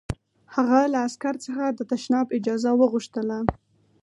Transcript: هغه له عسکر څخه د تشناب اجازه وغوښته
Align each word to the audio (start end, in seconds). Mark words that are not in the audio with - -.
هغه 0.55 0.79
له 0.91 0.97
عسکر 1.07 1.35
څخه 1.45 1.63
د 1.77 1.79
تشناب 1.91 2.27
اجازه 2.37 2.71
وغوښته 2.75 3.21